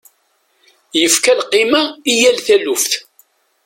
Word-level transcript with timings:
Yefka 0.99 1.33
lqima 1.39 1.81
i 2.11 2.13
yal 2.21 2.37
taluft. 2.45 2.91